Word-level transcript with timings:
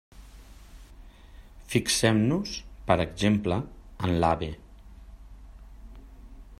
Fixem-nos, 1.73 2.55
per 2.89 2.97
exemple, 3.05 3.59
en 4.09 4.17
l'AVE. 4.25 4.53